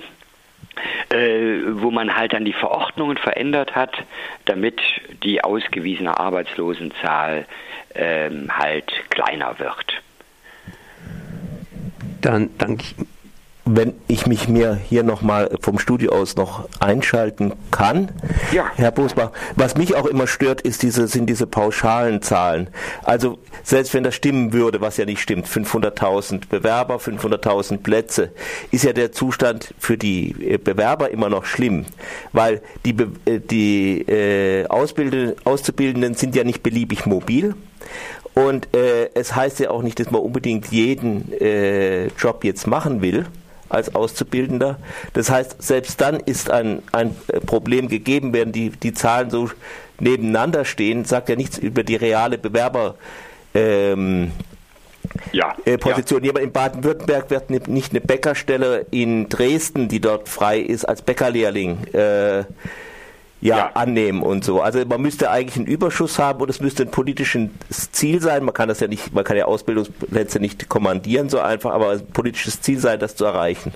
Äh, 1.08 1.60
wo 1.80 1.90
man 1.90 2.14
halt 2.14 2.34
dann 2.34 2.44
die 2.44 2.52
Verordnungen 2.52 3.16
verändert 3.16 3.74
hat, 3.74 3.96
damit 4.44 4.78
die 5.22 5.42
ausgewiesene 5.42 6.20
Arbeitslosenzahl 6.20 7.46
ähm, 7.94 8.48
halt 8.54 8.92
kleiner 9.08 9.58
wird. 9.58 10.02
Dann 12.20 12.50
danke 12.58 12.82
ich 12.82 12.94
wenn 13.66 13.94
ich 14.06 14.28
mich 14.28 14.49
mir 14.49 14.76
hier 14.76 15.02
nochmal 15.02 15.50
vom 15.61 15.80
Studio 15.80 16.12
aus 16.12 16.37
noch 16.37 16.68
einschalten 16.78 17.52
kann. 17.73 18.12
Ja. 18.52 18.70
Herr 18.76 18.92
Bosbach, 18.92 19.32
was 19.56 19.76
mich 19.76 19.96
auch 19.96 20.06
immer 20.06 20.28
stört, 20.28 20.61
ist 20.61 20.85
diese, 20.85 21.08
sind 21.08 21.26
diese 21.26 21.49
pauschalen 21.49 22.23
Zahlen. 22.23 22.68
Also 23.02 23.38
selbst 23.64 23.92
wenn 23.92 24.04
das 24.04 24.14
stimmen 24.14 24.52
würde, 24.52 24.80
was 24.80 24.96
ja 24.99 25.04
nicht 25.04 25.20
stimmt, 25.20 25.49
500.000 25.49 26.42
Bewerber, 26.49 26.99
500.000 26.99 27.78
Plätze, 27.78 28.30
ist 28.70 28.85
ja 28.85 28.92
der 28.92 29.11
Zustand 29.11 29.75
für 29.80 29.99
die 29.99 30.52
äh, 30.52 30.58
Bewerber 30.58 31.11
immer 31.11 31.28
noch 31.28 31.44
schlimm, 31.44 31.87
weil 32.32 32.62
die, 32.85 32.94
äh, 33.25 33.40
die 33.40 34.02
äh, 34.02 34.66
Auszubildenden 34.68 36.14
sind 36.14 36.37
ja 36.37 36.44
nicht 36.44 36.62
beliebig 36.62 37.04
mobil. 37.04 37.56
Und 38.35 38.76
äh, 38.76 39.11
es 39.14 39.35
heißt 39.35 39.58
ja 39.58 39.70
auch 39.70 39.82
nicht, 39.82 39.99
dass 39.99 40.11
man 40.12 40.20
unbedingt 40.20 40.66
jeden 40.70 41.32
äh, 41.40 42.08
Job 42.08 42.44
jetzt 42.44 42.68
machen 42.68 43.02
will 43.02 43.26
als 43.68 43.94
Auszubildender. 43.94 44.78
Das 45.12 45.30
heißt, 45.30 45.62
selbst 45.62 46.00
dann 46.00 46.20
ist 46.20 46.50
ein, 46.50 46.82
ein 46.92 47.16
äh, 47.28 47.40
Problem 47.40 47.88
gegeben, 47.88 48.32
während 48.32 48.54
die, 48.54 48.70
die 48.70 48.94
Zahlen 48.94 49.30
so 49.30 49.50
nebeneinander 49.99 50.64
stehen, 50.64 51.04
sagt 51.04 51.28
ja 51.28 51.37
nichts 51.37 51.58
über 51.58 51.82
die 51.82 51.96
reale 51.96 52.38
Bewerber. 52.38 52.96
Ähm, 53.54 54.32
ja, 55.32 55.54
äh, 55.64 55.78
Position. 55.78 56.25
Ja. 56.25 56.38
in 56.38 56.52
Baden-Württemberg 56.52 57.30
wird 57.30 57.50
nicht 57.68 57.90
eine 57.92 58.00
Bäckerstelle 58.00 58.87
in 58.90 59.28
Dresden, 59.28 59.88
die 59.88 60.00
dort 60.00 60.28
frei 60.28 60.58
ist, 60.58 60.85
als 60.85 61.02
Bäckerlehrling 61.02 61.85
äh, 61.92 62.44
ja, 63.40 63.57
ja, 63.57 63.71
annehmen 63.75 64.23
und 64.23 64.45
so. 64.45 64.61
Also 64.61 64.85
man 64.87 65.00
müsste 65.00 65.31
eigentlich 65.31 65.57
einen 65.57 65.66
Überschuss 65.66 66.19
haben 66.19 66.40
und 66.40 66.49
es 66.49 66.61
müsste 66.61 66.85
ein 66.85 66.90
politisches 66.90 67.93
Ziel 67.93 68.21
sein. 68.21 68.45
Man 68.45 68.55
kann 68.55 68.69
das 68.69 68.81
ja 68.81 68.88
nicht, 68.88 69.12
man 69.12 69.25
kann 69.25 69.37
ja 69.37 69.45
Ausbildungsplätze 69.45 70.40
nicht 70.40 70.69
kommandieren 70.69 71.28
so 71.28 71.40
einfach, 71.40 71.73
aber 71.73 71.90
ein 71.90 72.07
politisches 72.09 72.61
Ziel 72.61 72.78
sein, 72.78 72.99
das 72.99 73.16
zu 73.16 73.25
erreichen. 73.25 73.73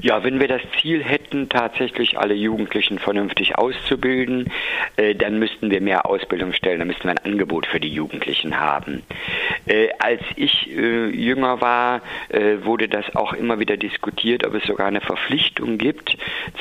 Ja, 0.00 0.24
wenn 0.24 0.40
wir 0.40 0.48
das 0.48 0.62
Ziel 0.80 1.02
hätten, 1.02 1.48
tatsächlich 1.48 2.18
alle 2.18 2.34
Jugendlichen 2.34 2.98
vernünftig 2.98 3.56
auszubilden, 3.56 4.50
äh, 4.96 5.14
dann 5.14 5.38
müssten 5.38 5.70
wir 5.70 5.80
mehr 5.80 6.06
Ausbildung 6.06 6.52
stellen, 6.52 6.78
dann 6.78 6.88
müssten 6.88 7.04
wir 7.04 7.12
ein 7.12 7.32
Angebot 7.32 7.66
für 7.66 7.80
die 7.80 7.88
Jugendlichen 7.88 8.58
haben. 8.58 9.02
Äh, 9.66 9.88
als 9.98 10.22
ich 10.36 10.70
äh, 10.70 11.08
jünger 11.08 11.60
war, 11.60 12.02
äh, 12.28 12.64
wurde 12.64 12.88
das 12.88 13.14
auch 13.14 13.32
immer 13.32 13.58
wieder 13.58 13.76
diskutiert, 13.76 14.46
ob 14.46 14.54
es 14.54 14.64
sogar 14.64 14.86
eine 14.86 15.00
Verpflichtung 15.00 15.78
gibt, 15.78 16.16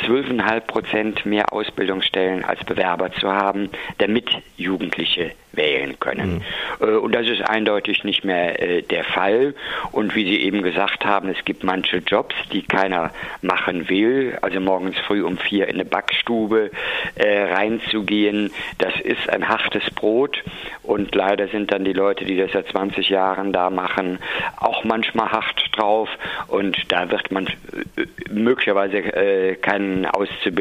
12,5 0.05 0.59
Prozent 0.61 1.25
mehr 1.25 1.53
Ausbildungsstellen 1.53 2.43
als 2.43 2.63
Bewerber 2.63 3.11
zu 3.11 3.31
haben, 3.31 3.69
damit 3.97 4.29
Jugendliche 4.57 5.31
wählen 5.51 5.99
können. 5.99 6.43
Mhm. 6.79 6.87
Äh, 6.87 6.91
und 6.97 7.13
das 7.13 7.27
ist 7.27 7.41
eindeutig 7.41 8.03
nicht 8.03 8.23
mehr 8.23 8.61
äh, 8.61 8.81
der 8.81 9.03
Fall. 9.03 9.53
Und 9.91 10.15
wie 10.15 10.25
Sie 10.25 10.41
eben 10.41 10.61
gesagt 10.61 11.05
haben, 11.05 11.29
es 11.29 11.43
gibt 11.45 11.63
manche 11.63 11.97
Jobs, 11.97 12.35
die 12.51 12.61
keiner 12.61 13.08
machen 13.41 13.89
will. 13.89 14.37
Also 14.41 14.59
morgens 14.59 14.97
früh 14.99 15.23
um 15.23 15.37
vier 15.37 15.67
in 15.67 15.75
eine 15.75 15.85
Backstube 15.85 16.71
äh, 17.15 17.43
reinzugehen, 17.53 18.51
das 18.77 18.93
ist 19.01 19.29
ein 19.29 19.47
hartes 19.47 19.89
Brot. 19.91 20.43
Und 20.83 21.13
leider 21.13 21.47
sind 21.47 21.71
dann 21.71 21.85
die 21.85 21.93
Leute, 21.93 22.25
die 22.25 22.37
das 22.37 22.51
seit 22.51 22.67
20 22.67 23.09
Jahren 23.09 23.53
da 23.53 23.69
machen, 23.69 24.19
auch 24.57 24.83
manchmal 24.83 25.31
hart 25.31 25.65
drauf. 25.73 26.09
Und 26.47 26.77
da 26.89 27.09
wird 27.11 27.31
man 27.31 27.47
äh, 27.47 28.05
möglicherweise 28.29 28.97
äh, 28.97 29.55
keinen, 29.55 30.05
Auszub 30.05 30.59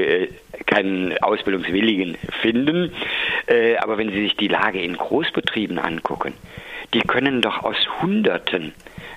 keinen 0.66 1.16
Ausbildungswilligen 1.18 2.16
finden. 2.42 2.92
Äh, 3.46 3.76
aber 3.76 3.98
wenn 3.98 4.10
Sie 4.10 4.20
sich 4.20 4.36
die 4.36 4.48
Lage 4.48 4.80
in 4.80 4.96
Großbetrieben 4.96 5.78
angucken, 5.78 6.34
die 6.94 7.00
können 7.00 7.42
doch 7.42 7.64
aus 7.64 7.76
Hunderten, 8.00 8.72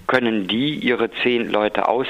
können 0.08 0.48
die 0.48 0.76
ihre 0.76 1.10
zehn 1.24 1.50
Leute 1.50 1.88
aus 1.88 2.08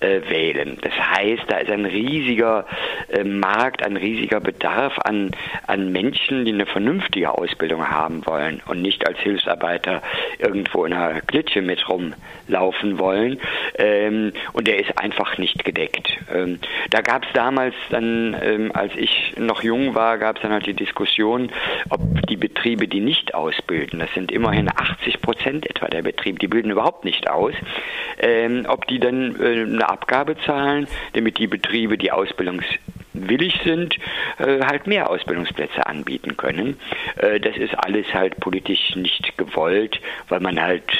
äh, 0.00 0.20
wählen. 0.28 0.78
Das 0.82 0.92
heißt, 0.92 1.44
da 1.48 1.58
ist 1.58 1.70
ein 1.70 1.86
riesiger 1.86 2.66
äh, 3.08 3.24
Markt, 3.24 3.84
ein 3.84 3.96
riesiger 3.96 4.40
Bedarf 4.40 4.98
an, 5.04 5.30
an 5.66 5.90
Menschen, 5.92 6.44
die 6.44 6.52
eine 6.52 6.66
vernünftige 6.66 7.30
Ausbildung 7.30 7.88
haben 7.88 8.26
wollen 8.26 8.60
und 8.66 8.82
nicht 8.82 9.06
als 9.06 9.18
Hilfsarbeiter 9.20 10.02
irgendwo 10.38 10.84
in 10.84 10.92
einer 10.92 11.20
Klitsche 11.22 11.62
mit 11.62 11.88
rumlaufen 11.88 12.98
wollen. 12.98 13.40
Ähm, 13.78 14.32
und 14.52 14.66
der 14.66 14.78
ist 14.80 14.98
einfach 14.98 15.38
nicht 15.38 15.64
gedeckt. 15.64 16.18
Ähm, 16.32 16.58
da 16.90 17.00
gab 17.00 17.24
es 17.24 17.32
damals 17.32 17.74
dann, 17.90 18.36
ähm, 18.42 18.72
als 18.74 18.92
ich 18.96 19.34
noch 19.38 19.62
jung 19.62 19.94
war, 19.94 20.18
gab 20.18 20.36
es 20.36 20.42
dann 20.42 20.52
halt 20.52 20.66
die 20.66 20.74
Diskussion, 20.74 21.50
ob 21.88 22.00
die 22.28 22.36
Betriebe, 22.36 22.88
die 22.88 23.00
nicht 23.00 23.34
ausbilden, 23.34 24.00
das 24.00 24.12
sind 24.14 24.30
immerhin 24.30 24.68
80 24.68 25.20
Prozent 25.22 25.68
etwa 25.68 25.86
der 25.88 26.02
Betriebe, 26.02 26.38
die 26.38 26.48
bilden 26.48 26.70
überhaupt 26.70 27.04
nicht 27.04 27.30
aus, 27.30 27.54
ähm, 28.18 28.66
ob 28.68 28.86
die 28.86 28.98
dann 28.98 29.36
äh, 29.40 29.62
eine 29.62 29.85
Abgabe 29.88 30.36
zahlen, 30.44 30.86
damit 31.14 31.38
die 31.38 31.46
Betriebe, 31.46 31.98
die 31.98 32.12
ausbildungswillig 32.12 33.60
sind, 33.64 33.96
äh, 34.38 34.60
halt 34.60 34.86
mehr 34.86 35.10
Ausbildungsplätze 35.10 35.86
anbieten 35.86 36.36
können. 36.36 36.78
Äh, 37.16 37.40
das 37.40 37.56
ist 37.56 37.74
alles 37.74 38.12
halt 38.12 38.38
politisch 38.40 38.94
nicht 38.96 39.36
gewollt, 39.38 40.00
weil 40.28 40.40
man 40.40 40.60
halt 40.60 40.92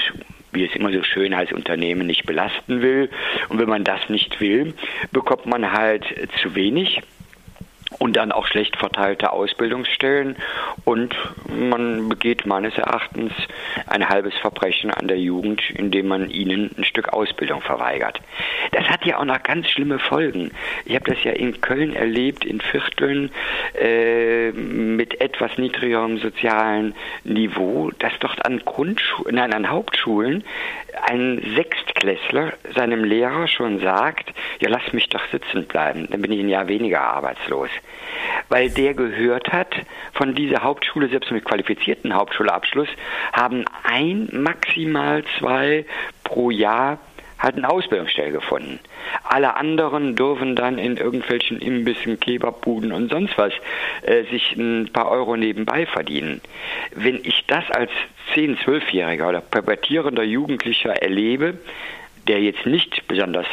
wie 0.52 0.64
es 0.64 0.74
immer 0.74 0.90
so 0.90 1.02
schön 1.02 1.34
als 1.34 1.52
Unternehmen 1.52 2.06
nicht 2.06 2.24
belasten 2.24 2.80
will. 2.80 3.10
Und 3.50 3.58
wenn 3.58 3.68
man 3.68 3.84
das 3.84 4.08
nicht 4.08 4.40
will, 4.40 4.72
bekommt 5.12 5.44
man 5.44 5.70
halt 5.70 6.06
zu 6.40 6.54
wenig 6.54 7.02
und 7.98 8.16
dann 8.16 8.32
auch 8.32 8.46
schlecht 8.46 8.76
verteilte 8.76 9.32
Ausbildungsstellen 9.32 10.36
und 10.84 11.14
man 11.56 12.08
begeht 12.08 12.46
meines 12.46 12.76
Erachtens 12.76 13.32
ein 13.86 14.08
halbes 14.08 14.34
Verbrechen 14.34 14.90
an 14.90 15.08
der 15.08 15.18
Jugend, 15.18 15.62
indem 15.70 16.08
man 16.08 16.30
ihnen 16.30 16.70
ein 16.76 16.84
Stück 16.84 17.08
Ausbildung 17.10 17.60
verweigert. 17.60 18.20
Das 18.72 18.84
hat 18.88 19.04
ja 19.04 19.18
auch 19.18 19.24
noch 19.24 19.42
ganz 19.42 19.68
schlimme 19.68 19.98
Folgen. 19.98 20.50
Ich 20.84 20.94
habe 20.94 21.10
das 21.10 21.22
ja 21.24 21.32
in 21.32 21.60
Köln 21.60 21.94
erlebt, 21.94 22.44
in 22.44 22.60
Vierteln 22.60 23.30
äh, 23.80 24.52
mit 24.52 25.20
etwas 25.20 25.56
niedrigerem 25.58 26.18
sozialen 26.18 26.94
Niveau, 27.24 27.90
dass 27.98 28.12
dort 28.20 28.44
an 28.44 28.60
Grundschulen, 28.64 29.34
nein, 29.34 29.52
an 29.52 29.70
Hauptschulen 29.70 30.44
ein 31.08 31.42
Sechstklässler 31.54 32.54
seinem 32.74 33.04
Lehrer 33.04 33.48
schon 33.48 33.80
sagt, 33.80 34.32
ja 34.60 34.68
lass 34.68 34.92
mich 34.92 35.08
doch 35.08 35.22
sitzen 35.30 35.66
bleiben, 35.66 36.08
dann 36.10 36.22
bin 36.22 36.32
ich 36.32 36.40
ein 36.40 36.48
Jahr 36.48 36.68
weniger 36.68 37.02
arbeitslos 37.02 37.70
weil 38.48 38.70
der 38.70 38.94
gehört 38.94 39.52
hat, 39.52 39.74
von 40.12 40.34
dieser 40.34 40.62
Hauptschule, 40.62 41.08
selbst 41.08 41.30
mit 41.30 41.44
qualifizierten 41.46 42.14
Hauptschulabschluss, 42.14 42.88
haben 43.32 43.64
ein, 43.84 44.28
maximal 44.32 45.24
zwei 45.38 45.86
pro 46.24 46.50
Jahr 46.50 46.98
halt 47.38 47.56
eine 47.56 47.68
Ausbildungsstelle 47.68 48.32
gefunden. 48.32 48.80
Alle 49.24 49.56
anderen 49.56 50.16
dürfen 50.16 50.56
dann 50.56 50.78
in 50.78 50.96
irgendwelchen 50.96 51.60
Imbissen, 51.60 52.18
Kebabbuden 52.18 52.92
und 52.92 53.10
sonst 53.10 53.36
was 53.36 53.52
äh, 54.02 54.24
sich 54.24 54.56
ein 54.56 54.90
paar 54.92 55.10
Euro 55.10 55.36
nebenbei 55.36 55.86
verdienen. 55.86 56.40
Wenn 56.94 57.20
ich 57.22 57.44
das 57.46 57.70
als 57.70 57.90
10-, 58.34 58.58
12-Jähriger 58.58 59.28
oder 59.28 59.40
pubertierender 59.40 60.24
Jugendlicher 60.24 60.94
erlebe, 61.02 61.58
der 62.26 62.40
jetzt 62.40 62.66
nicht 62.66 63.06
besonders 63.06 63.46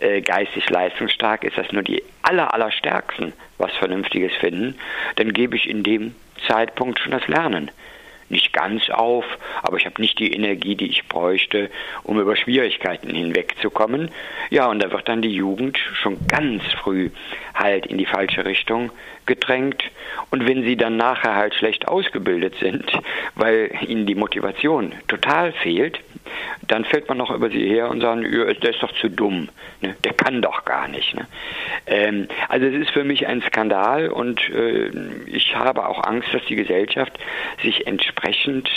äh, 0.00 0.20
geistig 0.20 0.68
leistungsstark 0.70 1.44
ist, 1.44 1.58
dass 1.58 1.72
nur 1.72 1.82
die 1.82 2.02
aller, 2.22 2.52
allerstärksten 2.54 3.32
was 3.58 3.72
Vernünftiges 3.76 4.32
finden, 4.34 4.78
dann 5.16 5.32
gebe 5.32 5.56
ich 5.56 5.68
in 5.68 5.82
dem 5.82 6.14
Zeitpunkt 6.46 7.00
schon 7.00 7.12
das 7.12 7.26
Lernen 7.26 7.70
nicht 8.30 8.52
ganz 8.52 8.90
auf, 8.90 9.24
aber 9.62 9.76
ich 9.76 9.86
habe 9.86 10.00
nicht 10.00 10.18
die 10.18 10.32
Energie, 10.32 10.76
die 10.76 10.88
ich 10.88 11.08
bräuchte, 11.08 11.70
um 12.02 12.20
über 12.20 12.36
Schwierigkeiten 12.36 13.14
hinwegzukommen. 13.14 14.10
Ja, 14.50 14.66
und 14.66 14.82
da 14.82 14.90
wird 14.90 15.08
dann 15.08 15.22
die 15.22 15.32
Jugend 15.32 15.78
schon 15.78 16.26
ganz 16.26 16.62
früh 16.82 17.10
halt 17.54 17.86
in 17.86 17.98
die 17.98 18.06
falsche 18.06 18.44
Richtung 18.44 18.90
gedrängt. 19.26 19.82
Und 20.30 20.46
wenn 20.46 20.62
sie 20.62 20.76
dann 20.76 20.96
nachher 20.96 21.34
halt 21.34 21.54
schlecht 21.54 21.88
ausgebildet 21.88 22.54
sind, 22.60 22.90
weil 23.34 23.70
ihnen 23.86 24.06
die 24.06 24.14
Motivation 24.14 24.92
total 25.06 25.52
fehlt, 25.52 26.00
dann 26.68 26.84
fällt 26.84 27.08
man 27.08 27.18
noch 27.18 27.30
über 27.30 27.50
sie 27.50 27.66
her 27.66 27.88
und 27.90 28.00
sagt, 28.00 28.22
der 28.22 28.70
ist 28.70 28.82
doch 28.82 28.92
zu 28.92 29.08
dumm, 29.08 29.48
ne? 29.80 29.96
der 30.04 30.12
kann 30.12 30.42
doch 30.42 30.64
gar 30.64 30.86
nicht. 30.86 31.14
Ne? 31.14 31.26
Ähm, 31.86 32.28
also 32.48 32.66
es 32.66 32.74
ist 32.74 32.90
für 32.90 33.04
mich 33.04 33.26
ein 33.26 33.42
Skandal 33.42 34.08
und 34.08 34.40
äh, 34.50 34.90
ich 35.26 35.56
habe 35.56 35.86
auch 35.86 36.04
Angst, 36.04 36.32
dass 36.32 36.44
die 36.44 36.56
Gesellschaft 36.56 37.18
sich 37.62 37.86
entsprechend 37.86 38.68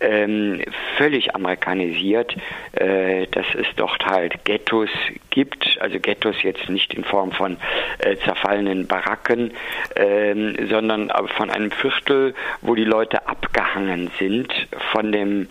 ähm, 0.00 0.62
völlig 0.96 1.34
amerikanisiert, 1.34 2.36
äh, 2.72 3.26
dass 3.28 3.46
es 3.54 3.66
dort 3.76 4.04
halt 4.04 4.44
Ghettos 4.44 4.90
gibt, 5.30 5.78
also 5.80 5.98
Ghettos 6.00 6.42
jetzt 6.42 6.68
nicht 6.68 6.94
in 6.94 7.04
Form 7.04 7.32
von 7.32 7.56
äh, 7.98 8.16
zerfallenen 8.16 8.86
Baracken, 8.86 9.52
ähm, 9.96 10.56
sondern 10.68 11.12
von 11.36 11.50
einem 11.50 11.70
Viertel, 11.70 12.34
wo 12.62 12.74
die 12.74 12.84
Leute 12.84 13.26
abgehangen 13.28 14.10
sind 14.18 14.52
von 14.92 15.12
dem 15.12 15.48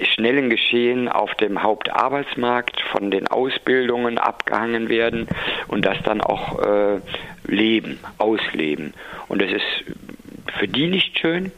schnellen 0.00 0.50
Geschehen 0.50 1.08
auf 1.08 1.23
dem 1.34 1.62
Hauptarbeitsmarkt, 1.62 2.82
von 2.92 3.10
den 3.10 3.26
Ausbildungen 3.28 4.18
abgehangen 4.18 4.90
werden 4.90 5.28
und 5.68 5.86
das 5.86 5.96
dann 6.02 6.20
auch 6.20 6.58
äh, 6.60 7.00
leben, 7.46 7.98
ausleben. 8.18 8.92
Und 9.28 9.40
es 9.40 9.52
ist 9.52 9.96
für 10.58 10.68
die 10.68 10.88
nicht 10.88 11.18
schön 11.18 11.50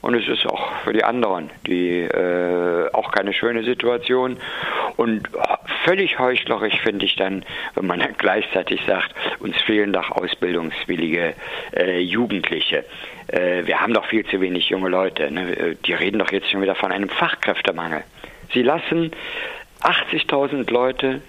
und 0.00 0.14
es 0.14 0.28
ist 0.28 0.46
auch 0.46 0.72
für 0.84 0.92
die 0.92 1.02
anderen 1.02 1.50
die 1.66 2.02
äh, 2.02 2.90
auch 2.92 3.10
keine 3.10 3.32
schöne 3.32 3.64
Situation. 3.64 4.38
Und 4.96 5.28
völlig 5.84 6.18
heuchlerisch 6.18 6.80
finde 6.80 7.04
ich 7.04 7.16
dann, 7.16 7.44
wenn 7.74 7.86
man 7.86 8.00
dann 8.00 8.14
gleichzeitig 8.16 8.80
sagt, 8.86 9.14
uns 9.40 9.56
fehlen 9.58 9.92
doch 9.92 10.10
ausbildungswillige 10.10 11.34
äh, 11.76 12.00
Jugendliche. 12.00 12.84
Äh, 13.28 13.66
wir 13.66 13.80
haben 13.80 13.92
doch 13.92 14.06
viel 14.06 14.24
zu 14.26 14.40
wenig 14.40 14.68
junge 14.68 14.88
Leute. 14.88 15.30
Ne? 15.30 15.76
Die 15.84 15.92
reden 15.92 16.18
doch 16.18 16.32
jetzt 16.32 16.50
schon 16.50 16.62
wieder 16.62 16.74
von 16.74 16.92
einem 16.92 17.08
Fachkräftemangel. 17.08 18.02
Sie 18.52 18.62
lassen 18.62 19.12
80.000 19.82 20.70
Leute 20.70 21.22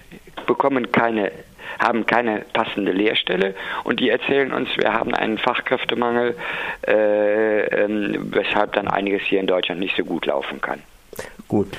bekommen 0.48 0.92
keine 0.92 1.32
haben 1.78 2.06
keine 2.06 2.46
passende 2.54 2.92
Lehrstelle 2.92 3.54
und 3.84 4.00
die 4.00 4.10
erzählen 4.10 4.52
uns, 4.52 4.70
wir 4.78 4.94
haben 4.94 5.14
einen 5.14 5.38
Fachkräftemangel, 5.38 6.36
äh, 6.88 7.62
äh, 7.62 8.20
weshalb 8.20 8.74
dann 8.74 8.88
einiges 8.88 9.22
hier 9.24 9.40
in 9.40 9.48
Deutschland 9.48 9.80
nicht 9.80 9.96
so 9.96 10.04
gut 10.04 10.26
laufen 10.26 10.62
kann. 10.62 10.82
Gut. 11.48 11.78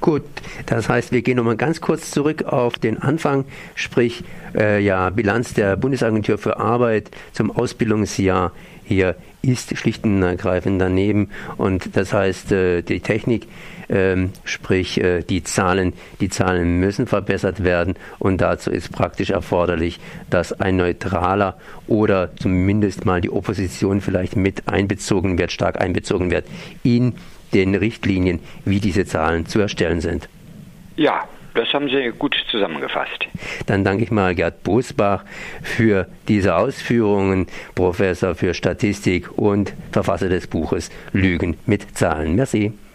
Gut, 0.00 0.22
das 0.66 0.88
heißt, 0.88 1.12
wir 1.12 1.20
gehen 1.20 1.36
nochmal 1.36 1.56
ganz 1.56 1.80
kurz 1.80 2.12
zurück 2.12 2.44
auf 2.44 2.78
den 2.78 2.96
Anfang, 2.96 3.44
sprich 3.74 4.22
äh, 4.54 4.80
ja 4.80 5.10
Bilanz 5.10 5.52
der 5.52 5.76
Bundesagentur 5.76 6.38
für 6.38 6.58
Arbeit 6.58 7.10
zum 7.32 7.50
Ausbildungsjahr 7.50 8.52
hier 8.88 9.16
ist 9.42 9.76
schlicht 9.76 10.04
und 10.04 10.22
ergreifend 10.22 10.80
daneben 10.80 11.30
und 11.56 11.96
das 11.96 12.12
heißt, 12.12 12.52
äh, 12.52 12.82
die 12.82 13.00
Technik, 13.00 13.46
ähm, 13.88 14.32
sprich 14.44 15.00
äh, 15.00 15.22
die 15.22 15.44
Zahlen, 15.44 15.92
die 16.20 16.28
Zahlen 16.28 16.80
müssen 16.80 17.06
verbessert 17.06 17.62
werden 17.62 17.94
und 18.18 18.40
dazu 18.40 18.70
ist 18.70 18.90
praktisch 18.90 19.30
erforderlich, 19.30 20.00
dass 20.30 20.52
ein 20.52 20.76
neutraler 20.76 21.58
oder 21.86 22.34
zumindest 22.36 23.04
mal 23.04 23.20
die 23.20 23.30
Opposition 23.30 24.00
vielleicht 24.00 24.36
mit 24.36 24.68
einbezogen 24.68 25.38
wird, 25.38 25.52
stark 25.52 25.80
einbezogen 25.80 26.30
wird 26.30 26.46
in 26.82 27.14
den 27.54 27.74
Richtlinien, 27.74 28.40
wie 28.64 28.80
diese 28.80 29.06
Zahlen 29.06 29.46
zu 29.46 29.60
erstellen 29.60 30.00
sind. 30.00 30.28
Ja, 30.96 31.28
das 31.58 31.72
haben 31.74 31.88
Sie 31.88 32.12
gut 32.18 32.36
zusammengefasst. 32.50 33.26
Dann 33.66 33.84
danke 33.84 34.04
ich 34.04 34.10
mal 34.10 34.34
Gerd 34.34 34.62
Bosbach 34.62 35.24
für 35.62 36.06
diese 36.28 36.56
Ausführungen, 36.56 37.46
Professor 37.74 38.34
für 38.34 38.54
Statistik 38.54 39.36
und 39.36 39.72
Verfasser 39.90 40.28
des 40.28 40.46
Buches 40.46 40.90
Lügen 41.12 41.56
mit 41.66 41.96
Zahlen. 41.96 42.36
Merci. 42.36 42.78